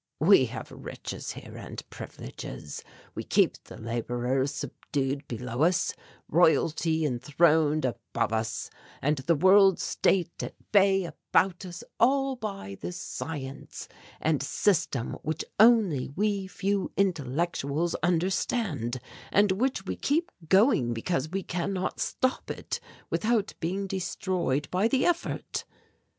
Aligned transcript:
We 0.19 0.45
have 0.45 0.71
riches 0.71 1.33
here 1.33 1.55
and 1.55 1.87
privileges. 1.91 2.83
We 3.13 3.21
keep 3.23 3.63
the 3.65 3.77
labourers 3.77 4.49
subdued 4.51 5.27
below 5.27 5.61
us, 5.61 5.93
Royalty 6.27 7.05
enthroned 7.05 7.85
above 7.85 8.33
us, 8.33 8.71
and 8.99 9.17
the 9.17 9.35
World 9.35 9.79
State 9.79 10.41
at 10.41 10.55
bay 10.71 11.03
about 11.05 11.67
us, 11.67 11.83
all 11.99 12.35
by 12.35 12.79
this 12.81 12.97
science 12.99 13.87
and 14.19 14.41
system 14.41 15.19
which 15.21 15.45
only 15.59 16.07
we 16.09 16.47
few 16.47 16.91
intellectuals 16.97 17.93
understand 18.01 18.99
and 19.31 19.51
which 19.51 19.85
we 19.85 19.95
keep 19.95 20.31
going 20.49 20.95
because 20.95 21.29
we 21.29 21.43
can 21.43 21.73
not 21.73 21.99
stop 21.99 22.49
it 22.49 22.79
without 23.11 23.53
being 23.59 23.85
destroyed 23.85 24.67
by 24.71 24.87
the 24.87 25.05
effort." 25.05 25.63